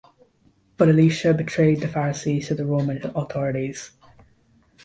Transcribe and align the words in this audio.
But 0.77 0.89
Elisha 0.89 1.31
betrayed 1.31 1.79
the 1.81 1.87
Pharisees 1.87 2.47
to 2.47 2.55
the 2.55 2.65
Roman 2.65 3.03
authorities. 3.15 3.91